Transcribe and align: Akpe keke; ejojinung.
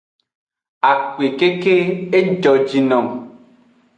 Akpe 0.91 1.25
keke; 1.39 1.75
ejojinung. 2.17 3.11